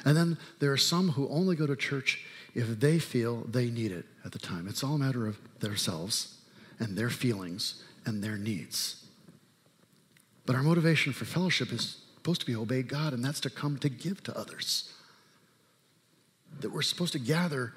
[0.05, 3.91] And then there are some who only go to church if they feel they need
[3.91, 4.67] it at the time.
[4.67, 6.36] It's all a matter of themselves
[6.79, 9.05] and their feelings and their needs.
[10.45, 13.77] But our motivation for fellowship is supposed to be obey God, and that's to come
[13.79, 14.93] to give to others.
[16.61, 17.73] That we're supposed to gather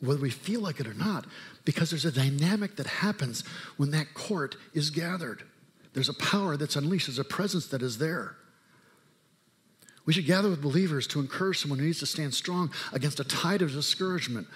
[0.00, 1.26] whether we feel like it or not,
[1.64, 3.44] because there's a dynamic that happens
[3.76, 5.44] when that court is gathered.
[5.94, 8.36] There's a power that's unleashed, there's a presence that is there.
[10.04, 13.24] We should gather with believers to encourage someone who needs to stand strong against a
[13.24, 14.48] tide of discouragement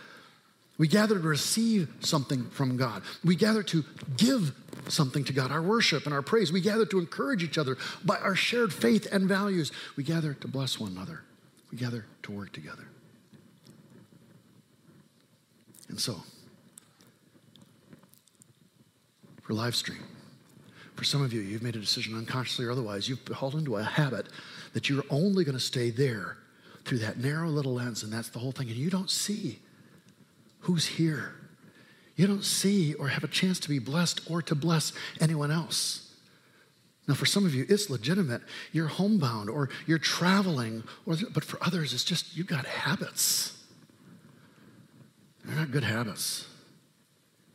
[0.78, 3.02] we gather to receive something from God.
[3.24, 3.84] We gather to
[4.16, 4.52] give
[4.88, 6.52] something to God, our worship and our praise.
[6.52, 9.72] We gather to encourage each other by our shared faith and values.
[9.96, 11.22] We gather to bless one another.
[11.72, 12.88] We gather to work together.
[15.88, 16.22] And so,
[19.42, 20.02] for live stream,
[20.94, 23.08] for some of you, you've made a decision unconsciously or otherwise.
[23.08, 24.26] You've hauled into a habit
[24.72, 26.38] that you're only going to stay there
[26.84, 28.68] through that narrow little lens, and that's the whole thing.
[28.68, 29.60] And you don't see
[30.66, 31.32] who's here.
[32.16, 36.12] You don't see or have a chance to be blessed or to bless anyone else.
[37.06, 38.42] Now, for some of you, it's legitimate.
[38.72, 43.56] You're homebound or you're traveling, or, but for others, it's just you've got habits.
[45.44, 46.48] They're not good habits.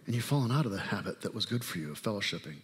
[0.06, 2.62] And you've fallen out of the habit that was good for you of fellowshipping.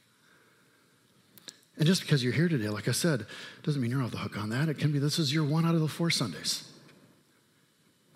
[1.78, 3.26] And just because you're here today, like I said,
[3.64, 4.70] doesn't mean you're off the hook on that.
[4.70, 6.67] It can be this is your one out of the four Sundays.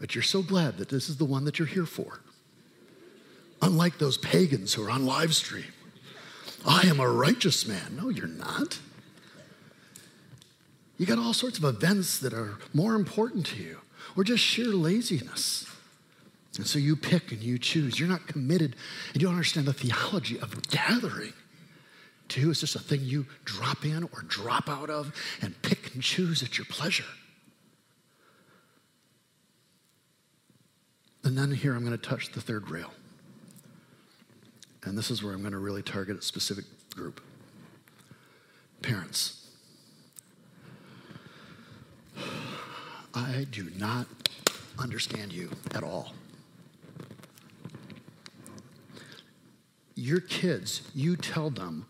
[0.01, 2.19] But you're so glad that this is the one that you're here for.
[3.61, 5.71] Unlike those pagans who are on live stream.
[6.65, 7.97] I am a righteous man.
[7.97, 8.79] No, you're not.
[10.97, 13.77] You got all sorts of events that are more important to you,
[14.17, 15.67] or just sheer laziness.
[16.57, 17.99] And so you pick and you choose.
[17.99, 18.75] You're not committed
[19.13, 21.33] and you don't understand the theology of gathering.
[22.29, 25.93] To you, it's just a thing you drop in or drop out of and pick
[25.93, 27.05] and choose at your pleasure.
[31.23, 32.91] And then here I'm going to touch the third rail.
[34.83, 37.21] And this is where I'm going to really target a specific group
[38.81, 39.47] parents.
[43.13, 44.07] I do not
[44.79, 46.13] understand you at all.
[49.95, 51.85] Your kids, you tell them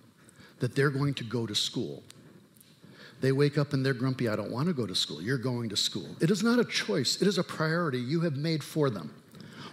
[0.59, 2.03] that they're going to go to school.
[3.21, 5.21] They wake up and they're grumpy, I don't want to go to school.
[5.21, 6.07] You're going to school.
[6.19, 9.13] It is not a choice, it is a priority you have made for them.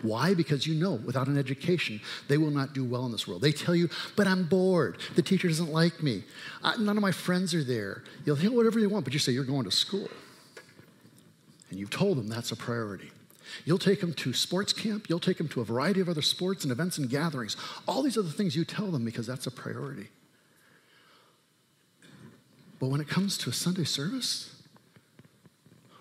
[0.03, 0.35] Why?
[0.35, 3.43] Because you know without an education, they will not do well in this world.
[3.43, 4.99] They tell you, but I'm bored.
[5.17, 6.25] The teacher doesn't like me.
[6.63, 8.03] I, none of my friends are there.
[8.25, 10.09] You'll hear whatever you want, but you say you're going to school.
[11.71, 13.11] And you've told them that's a priority.
[13.65, 16.65] You'll take them to sports camp, you'll take them to a variety of other sports
[16.65, 17.57] and events and gatherings.
[17.87, 20.09] All these other things you tell them because that's a priority.
[22.79, 24.55] But when it comes to a Sunday service,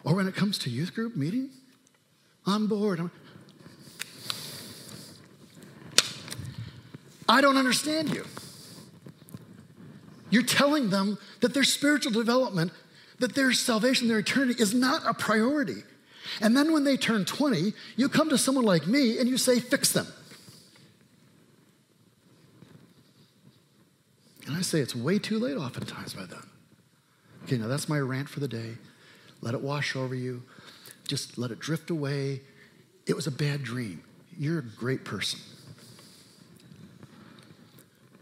[0.04, 1.50] or when it comes to youth group meeting,
[2.46, 3.10] I'm bored.
[7.28, 8.26] I don't understand you.
[10.30, 12.72] You're telling them that their spiritual development,
[13.20, 15.84] that their salvation, their eternity is not a priority.
[16.42, 19.60] And then when they turn 20, you come to someone like me and you say,
[19.60, 20.08] fix them.
[24.46, 26.44] And I say, it's way too late oftentimes by then.
[27.44, 28.76] Okay, now that's my rant for the day.
[29.42, 30.44] Let it wash over you.
[31.08, 32.42] Just let it drift away.
[33.06, 34.04] It was a bad dream.
[34.38, 35.40] You're a great person.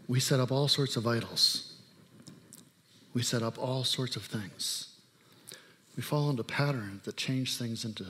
[0.08, 1.74] We set up all sorts of idols.
[3.12, 4.88] We set up all sorts of things.
[5.96, 8.04] We fall into patterns that change things into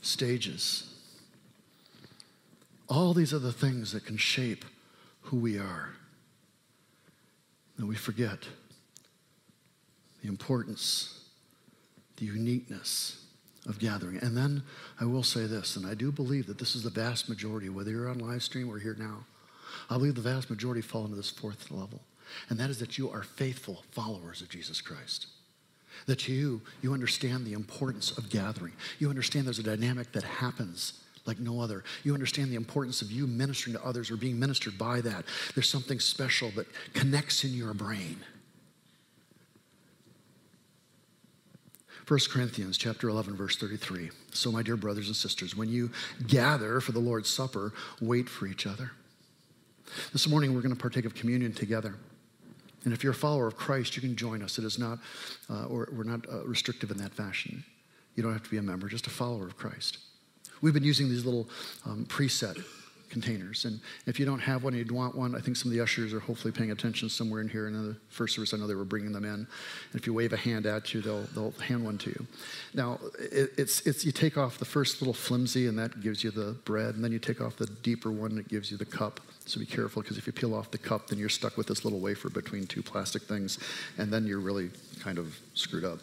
[0.00, 0.92] stages.
[2.88, 4.64] All these other things that can shape
[5.22, 5.90] who we are.
[7.78, 8.38] And we forget
[10.22, 11.24] the importance,
[12.16, 13.22] the uniqueness
[13.68, 14.18] of gathering.
[14.18, 14.62] And then
[15.00, 17.90] I will say this, and I do believe that this is the vast majority, whether
[17.90, 19.26] you're on live stream or here now
[19.90, 22.00] I believe the vast majority fall into this fourth level,
[22.48, 25.26] and that is that you are faithful followers of Jesus Christ.
[26.06, 28.74] That you, you understand the importance of gathering.
[28.98, 31.84] You understand there's a dynamic that happens like no other.
[32.04, 35.24] You understand the importance of you ministering to others or being ministered by that.
[35.54, 38.18] There's something special that connects in your brain.
[42.06, 44.10] 1 Corinthians chapter 11 verse 33.
[44.32, 45.90] So my dear brothers and sisters, when you
[46.28, 48.92] gather for the Lord's supper, wait for each other.
[50.12, 51.94] This morning, we're going to partake of communion together.
[52.84, 54.58] And if you're a follower of Christ, you can join us.
[54.58, 54.98] It is not,
[55.50, 57.64] uh, or we're not uh, restrictive in that fashion.
[58.14, 59.98] You don't have to be a member, just a follower of Christ.
[60.62, 61.48] We've been using these little
[61.84, 62.64] um, preset
[63.08, 63.64] containers.
[63.64, 65.82] And if you don't have one and you'd want one, I think some of the
[65.82, 67.66] ushers are hopefully paying attention somewhere in here.
[67.66, 69.30] In the first service, I know they were bringing them in.
[69.34, 69.46] And
[69.94, 72.26] if you wave a hand at you, they'll, they'll hand one to you.
[72.74, 76.30] Now, it, it's, it's, you take off the first little flimsy, and that gives you
[76.30, 76.94] the bread.
[76.94, 79.20] And then you take off the deeper one, and it gives you the cup.
[79.46, 81.84] So be careful, because if you peel off the cup, then you're stuck with this
[81.84, 83.58] little wafer between two plastic things,
[83.96, 86.00] and then you're really kind of screwed up.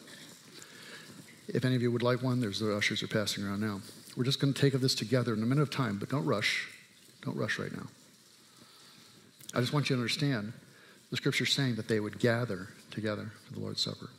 [1.49, 3.81] If any of you would like one, there's the ushers are passing around now.
[4.15, 6.25] We're just going to take of this together in a minute of time, but don't
[6.25, 6.69] rush.
[7.23, 7.87] Don't rush right now.
[9.53, 10.53] I just want you to understand
[11.09, 14.09] the scripture saying that they would gather together for the Lord's Supper.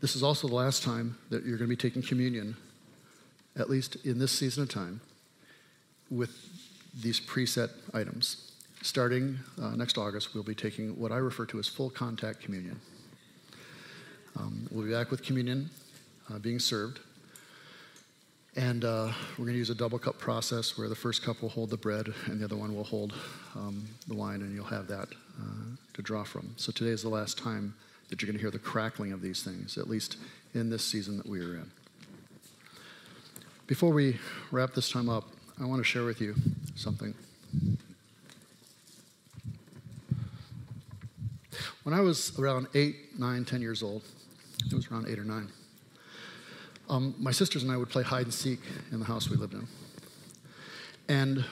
[0.00, 2.56] This is also the last time that you're going to be taking communion,
[3.56, 5.00] at least in this season of time,
[6.10, 6.30] with
[7.00, 8.52] these preset items.
[8.82, 12.78] Starting uh, next August, we'll be taking what I refer to as full contact communion.
[14.36, 15.70] Um, we'll be back with communion
[16.30, 17.00] uh, being served.
[18.56, 21.48] And uh, we're going to use a double cup process where the first cup will
[21.48, 23.12] hold the bread and the other one will hold
[23.56, 25.08] um, the wine, and you'll have that
[25.40, 26.54] uh, to draw from.
[26.56, 27.74] So today is the last time
[28.08, 30.18] that you're going to hear the crackling of these things, at least
[30.54, 31.70] in this season that we are in.
[33.66, 34.20] Before we
[34.52, 35.24] wrap this time up,
[35.60, 36.36] I want to share with you
[36.76, 37.12] something.
[41.82, 44.02] When I was around eight, nine, ten years old,
[44.66, 45.48] it was around eight or nine.
[46.88, 48.60] Um, my sisters and I would play hide and seek
[48.92, 49.66] in the house we lived in.
[51.08, 51.44] And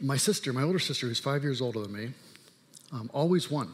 [0.00, 2.10] my sister, my older sister, who's five years older than me,
[2.92, 3.72] um, always won.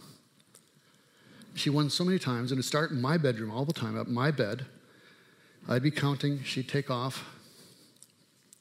[1.55, 4.09] She won so many times, and it'd start in my bedroom all the time, at
[4.09, 4.67] my bed.
[5.69, 7.25] I'd be counting, she'd take off,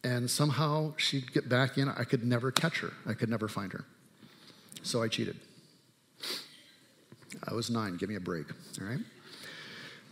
[0.03, 1.89] and somehow she'd get back in.
[1.89, 3.85] I could never catch her, I could never find her.
[4.81, 5.37] So I cheated.
[7.47, 8.45] I was nine, give me a break,
[8.79, 8.99] all right?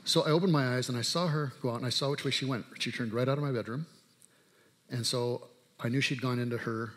[0.06, 2.26] So I opened my eyes and I saw her go out and I saw which
[2.26, 2.66] way she went.
[2.80, 3.86] She turned right out of my bedroom.
[4.90, 5.48] And so
[5.80, 6.92] I knew she'd gone into her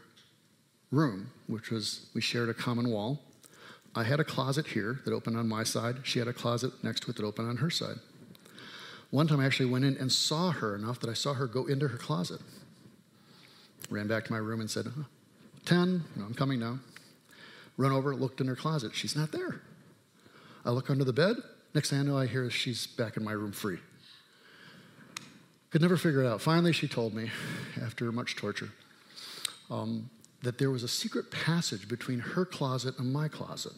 [0.91, 3.21] room, which was, we shared a common wall.
[3.95, 5.97] I had a closet here that opened on my side.
[6.03, 7.97] She had a closet next to it that opened on her side.
[9.11, 11.67] One time I actually went in and saw her enough that I saw her go
[11.67, 12.41] into her closet.
[13.89, 14.87] Ran back to my room and said,
[15.65, 16.81] 10, no, I'm coming now.
[17.77, 18.95] Run over, looked in her closet.
[18.95, 19.61] She's not there.
[20.65, 21.37] I look under the bed.
[21.77, 23.77] Next thing I know, I hear she's back in my room free.
[25.69, 26.41] Could never figure it out.
[26.41, 27.31] Finally, she told me,
[27.83, 28.71] after much torture,
[29.69, 30.09] um,
[30.43, 33.75] that there was a secret passage between her closet and my closet.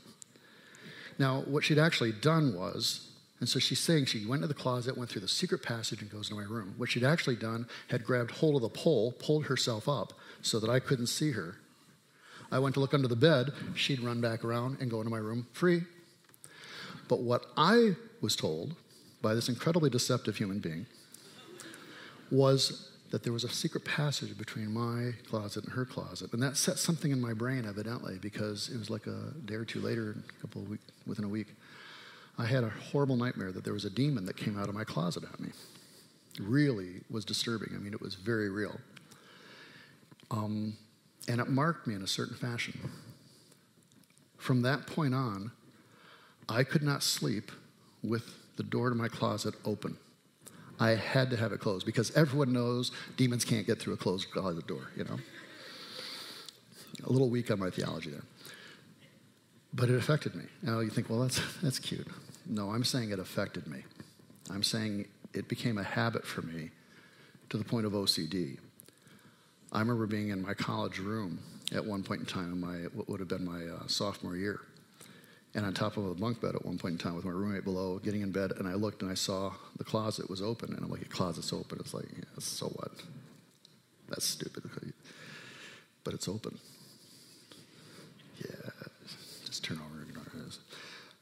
[1.18, 4.96] Now, what she'd actually done was, and so she's saying she went to the closet,
[4.96, 6.74] went through the secret passage, and goes to my room.
[6.76, 10.70] What she'd actually done had grabbed hold of the pole, pulled herself up so that
[10.70, 11.56] I couldn't see her.
[12.52, 15.18] I went to look under the bed, she'd run back around and go into my
[15.18, 15.82] room free.
[17.08, 18.76] But what I was told
[19.22, 20.86] by this incredibly deceptive human being
[22.30, 26.32] was that there was a secret passage between my closet and her closet.
[26.32, 29.64] And that set something in my brain, evidently, because it was like a day or
[29.64, 31.48] two later, a couple of weeks, within a week,
[32.36, 34.84] I had a horrible nightmare that there was a demon that came out of my
[34.84, 35.48] closet at me.
[36.38, 37.70] It really was disturbing.
[37.74, 38.78] I mean, it was very real.
[40.30, 40.76] Um,
[41.26, 42.78] and it marked me in a certain fashion.
[44.36, 45.50] From that point on,
[46.48, 47.52] I could not sleep
[48.02, 48.24] with
[48.56, 49.96] the door to my closet open.
[50.80, 54.30] I had to have it closed because everyone knows demons can't get through a closed
[54.30, 55.18] closet door, you know?
[57.04, 58.22] A little weak on my theology there.
[59.74, 60.44] But it affected me.
[60.62, 62.06] Now you think, well, that's, that's cute.
[62.46, 63.84] No, I'm saying it affected me.
[64.50, 66.70] I'm saying it became a habit for me
[67.50, 68.58] to the point of OCD.
[69.72, 71.38] I remember being in my college room
[71.74, 74.60] at one point in time in my what would have been my uh, sophomore year,
[75.54, 77.64] and on top of a bunk bed at one point in time with my roommate
[77.64, 80.84] below, getting in bed, and I looked and I saw the closet was open, and
[80.84, 82.92] I'm like, "The closet's open." It's like, yeah, so what?
[84.08, 84.62] That's stupid,
[86.04, 86.58] but it's open.
[88.38, 88.70] Yeah,
[89.44, 90.58] just turn over and ignore this.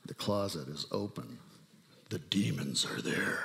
[0.06, 1.38] The closet is open.
[2.10, 3.44] The demons are there.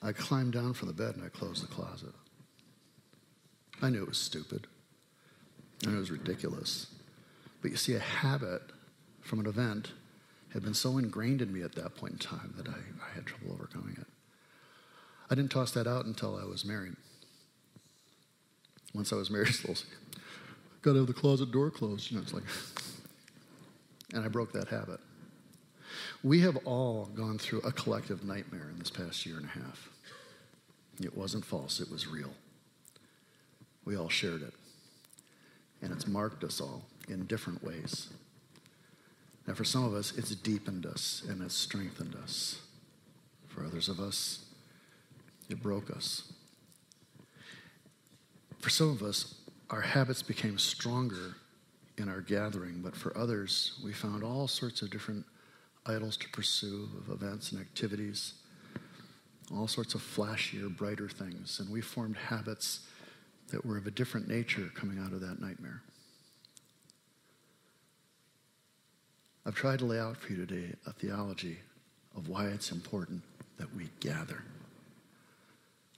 [0.00, 2.14] I climbed down from the bed and I closed the closet.
[3.82, 4.68] I knew it was stupid.
[5.84, 6.86] I knew it was ridiculous.
[7.60, 8.62] But you see, a habit
[9.28, 9.92] from an event
[10.54, 13.26] had been so ingrained in me at that point in time that I, I had
[13.26, 14.06] trouble overcoming it.
[15.30, 16.96] I didn't toss that out until I was married.
[18.94, 19.84] Once I was married, it's
[20.80, 22.10] got to have the closet door closed.
[22.10, 22.44] You know, it's like,
[24.14, 25.00] and I broke that habit.
[26.24, 29.90] We have all gone through a collective nightmare in this past year and a half.
[31.00, 32.32] It wasn't false, it was real.
[33.84, 34.54] We all shared it.
[35.82, 38.08] And it's marked us all in different ways.
[39.48, 42.60] Now, for some of us, it's deepened us and it's strengthened us.
[43.46, 44.44] For others of us,
[45.48, 46.30] it broke us.
[48.58, 49.36] For some of us,
[49.70, 51.36] our habits became stronger
[51.96, 55.24] in our gathering, but for others, we found all sorts of different
[55.86, 58.34] idols to pursue of events and activities,
[59.50, 62.80] all sorts of flashier, brighter things, and we formed habits
[63.50, 65.80] that were of a different nature coming out of that nightmare.
[69.48, 71.56] I've tried to lay out for you today a theology
[72.14, 73.22] of why it's important
[73.56, 74.42] that we gather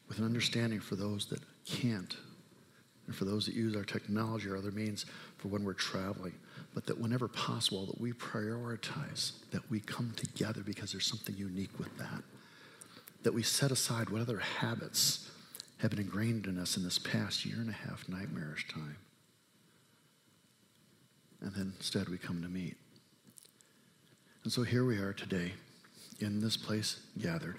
[0.08, 2.16] with an understanding for those that can't
[3.08, 5.04] and for those that use our technology or other means
[5.36, 6.32] for when we're traveling
[6.76, 11.76] but that whenever possible that we prioritize that we come together because there's something unique
[11.76, 12.22] with that
[13.24, 15.28] that we set aside what other habits
[15.78, 18.96] have been ingrained in us in this past year and a half nightmarish time.
[21.40, 22.76] And then instead we come to meet.
[24.44, 25.52] And so here we are today
[26.20, 27.56] in this place gathered.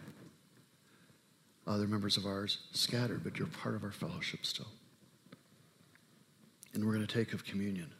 [1.68, 4.68] Other members of ours scattered, but you're part of our fellowship still.
[6.74, 7.92] And we're going to take of communion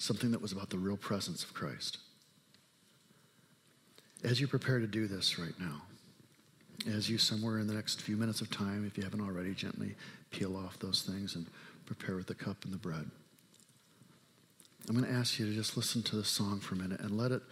[0.00, 1.98] something that was about the real presence of Christ.
[4.24, 5.82] As you prepare to do this right now,
[6.90, 9.94] as you somewhere in the next few minutes of time, if you haven't already, gently
[10.30, 11.46] peel off those things and
[11.84, 13.10] prepare with the cup and the bread.
[14.88, 17.16] I'm going to ask you to just listen to this song for a minute and
[17.16, 17.42] let it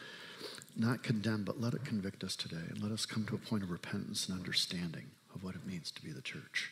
[0.76, 3.62] not condemn, but let it convict us today and let us come to a point
[3.62, 6.70] of repentance and understanding of what it means to be the church.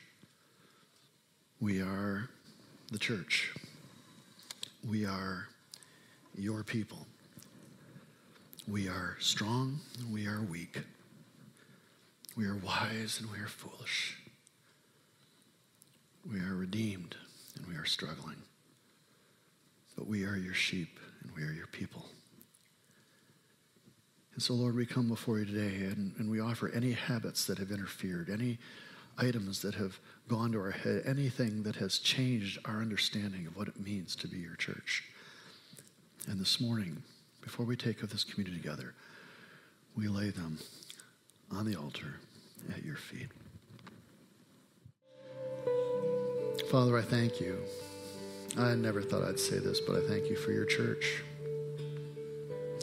[1.60, 2.28] We are
[2.90, 3.52] the church.
[4.88, 5.48] We are
[6.36, 7.06] your people.
[8.68, 10.80] We are strong and we are weak.
[12.36, 14.18] We are wise and we are foolish.
[16.30, 17.16] We are redeemed
[17.56, 18.36] and we are struggling.
[19.96, 22.06] But we are your sheep and we are your people.
[24.34, 27.56] And so, Lord, we come before you today and, and we offer any habits that
[27.56, 28.58] have interfered, any
[29.18, 33.68] items that have gone to our head, anything that has changed our understanding of what
[33.68, 35.04] it means to be your church.
[36.28, 37.02] And this morning,
[37.40, 38.94] before we take of this community together,
[39.96, 40.58] we lay them
[41.50, 42.16] on the altar
[42.76, 43.28] at your feet.
[46.70, 47.58] Father, I thank you.
[48.58, 51.22] I never thought I'd say this, but I thank you for your church.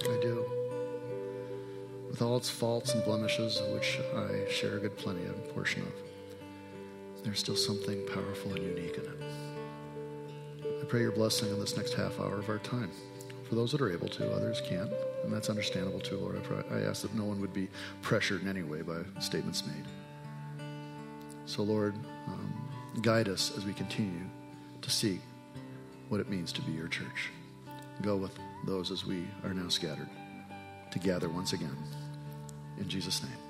[0.04, 0.46] I do.
[2.10, 5.94] With all its faults and blemishes, which I share a good plenty of portion of,
[7.24, 10.80] there's still something powerful and unique in it.
[10.80, 12.92] I pray your blessing on this next half hour of our time.
[13.50, 14.92] For those that are able to, others can't,
[15.24, 16.40] and that's understandable too, Lord.
[16.72, 17.68] I, ask that no one would be
[18.04, 19.86] pressured in any way by statements made.
[21.48, 21.96] So, Lord,
[22.28, 22.54] um,
[23.02, 24.26] guide us as we continue
[24.82, 25.20] to seek
[26.14, 27.32] what it means to be your church.
[28.04, 28.38] Go with
[28.68, 30.08] those as we are now scattered
[30.92, 31.76] to gather once again.
[32.78, 33.43] In Jesus' name.